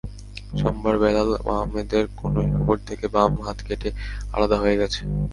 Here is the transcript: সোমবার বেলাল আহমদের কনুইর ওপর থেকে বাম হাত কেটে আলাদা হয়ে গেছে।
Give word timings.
সোমবার 0.59 0.95
বেলাল 1.03 1.29
আহমদের 1.51 2.03
কনুইর 2.19 2.53
ওপর 2.59 2.77
থেকে 2.87 3.05
বাম 3.15 3.33
হাত 3.45 3.59
কেটে 3.67 3.89
আলাদা 4.35 4.57
হয়ে 4.63 4.79
গেছে। 4.81 5.01